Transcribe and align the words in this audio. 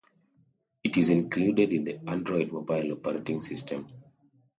It 0.83 0.97
is 0.97 1.11
included 1.11 1.71
in 1.71 1.83
the 1.83 1.99
Android 2.09 2.51
mobile 2.51 2.93
operating 2.93 3.39
system. 3.39 3.87